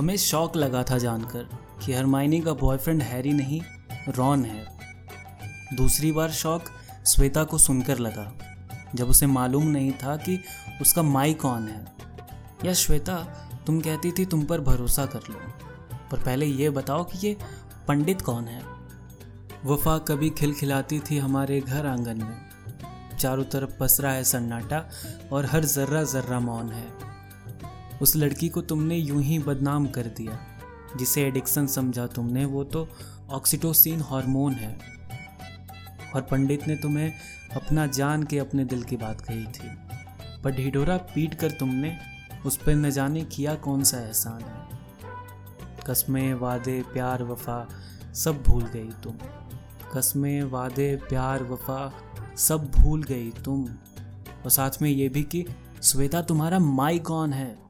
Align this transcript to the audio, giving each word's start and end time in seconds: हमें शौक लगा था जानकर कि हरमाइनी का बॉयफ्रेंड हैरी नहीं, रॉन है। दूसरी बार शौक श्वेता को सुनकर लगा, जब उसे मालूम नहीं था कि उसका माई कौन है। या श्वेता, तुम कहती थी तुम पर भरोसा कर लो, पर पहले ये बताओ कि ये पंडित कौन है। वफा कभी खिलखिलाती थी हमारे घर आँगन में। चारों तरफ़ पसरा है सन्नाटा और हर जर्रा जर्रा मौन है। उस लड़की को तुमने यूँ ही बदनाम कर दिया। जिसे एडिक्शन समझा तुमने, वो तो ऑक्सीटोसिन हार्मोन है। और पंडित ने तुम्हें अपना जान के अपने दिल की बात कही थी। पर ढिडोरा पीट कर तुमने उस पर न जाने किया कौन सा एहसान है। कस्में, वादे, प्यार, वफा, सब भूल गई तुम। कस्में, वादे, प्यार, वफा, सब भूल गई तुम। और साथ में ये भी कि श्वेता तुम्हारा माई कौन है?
हमें 0.00 0.16
शौक 0.16 0.56
लगा 0.56 0.82
था 0.82 0.98
जानकर 0.98 1.48
कि 1.84 1.92
हरमाइनी 1.92 2.40
का 2.40 2.52
बॉयफ्रेंड 2.52 3.02
हैरी 3.02 3.32
नहीं, 3.32 3.60
रॉन 4.08 4.44
है। 4.44 4.66
दूसरी 5.74 6.12
बार 6.12 6.30
शौक 6.30 6.64
श्वेता 7.06 7.44
को 7.44 7.58
सुनकर 7.58 7.98
लगा, 7.98 8.32
जब 8.94 9.08
उसे 9.08 9.26
मालूम 9.26 9.66
नहीं 9.66 9.92
था 9.92 10.16
कि 10.16 10.42
उसका 10.80 11.02
माई 11.02 11.34
कौन 11.34 11.68
है। 11.68 11.86
या 12.64 12.72
श्वेता, 12.72 13.16
तुम 13.66 13.80
कहती 13.80 14.12
थी 14.12 14.26
तुम 14.26 14.44
पर 14.44 14.60
भरोसा 14.60 15.06
कर 15.06 15.20
लो, 15.30 15.36
पर 16.10 16.18
पहले 16.18 16.46
ये 16.46 16.70
बताओ 16.70 17.04
कि 17.04 17.26
ये 17.26 17.36
पंडित 17.88 18.22
कौन 18.22 18.44
है। 18.44 18.62
वफा 19.64 19.98
कभी 19.98 20.30
खिलखिलाती 20.30 21.00
थी 21.00 21.18
हमारे 21.18 21.60
घर 21.60 21.86
आँगन 21.86 22.18
में। 22.18 22.48
चारों 23.18 23.44
तरफ़ 23.44 23.78
पसरा 23.80 24.12
है 24.12 24.24
सन्नाटा 24.24 24.88
और 25.32 25.46
हर 25.46 25.64
जर्रा 25.64 26.02
जर्रा 26.02 26.40
मौन 26.40 26.68
है। 26.68 27.09
उस 28.02 28.16
लड़की 28.16 28.48
को 28.48 28.60
तुमने 28.60 28.96
यूँ 28.96 29.22
ही 29.22 29.38
बदनाम 29.38 29.86
कर 29.86 30.02
दिया। 30.02 30.46
जिसे 30.96 31.22
एडिक्शन 31.22 31.66
समझा 31.66 32.06
तुमने, 32.06 32.44
वो 32.44 32.64
तो 32.64 32.88
ऑक्सीटोसिन 33.30 34.00
हार्मोन 34.00 34.52
है। 34.52 34.78
और 36.14 36.22
पंडित 36.22 36.68
ने 36.68 36.76
तुम्हें 36.76 37.12
अपना 37.56 37.86
जान 37.86 38.22
के 38.22 38.38
अपने 38.38 38.64
दिल 38.64 38.82
की 38.82 38.96
बात 38.96 39.20
कही 39.20 39.44
थी। 39.44 39.78
पर 40.44 40.50
ढिडोरा 40.50 40.96
पीट 40.96 41.34
कर 41.34 41.50
तुमने 41.50 41.98
उस 42.46 42.56
पर 42.56 42.74
न 42.74 42.90
जाने 42.90 43.24
किया 43.24 43.54
कौन 43.54 43.82
सा 43.82 43.98
एहसान 43.98 44.42
है। 44.42 44.68
कस्में, 45.86 46.34
वादे, 46.34 46.82
प्यार, 46.82 47.22
वफा, 47.22 47.68
सब 48.14 48.42
भूल 48.42 48.62
गई 48.62 48.90
तुम। 49.04 49.14
कस्में, 49.94 50.42
वादे, 50.42 50.96
प्यार, 50.96 51.42
वफा, 51.42 51.94
सब 52.36 52.70
भूल 52.70 53.02
गई 53.02 53.30
तुम। 53.30 53.68
और 54.44 54.50
साथ 54.50 54.70
में 54.82 54.90
ये 54.90 55.08
भी 55.08 55.22
कि 55.22 55.46
श्वेता 55.82 56.22
तुम्हारा 56.22 56.58
माई 56.58 56.98
कौन 56.98 57.32
है? 57.32 57.69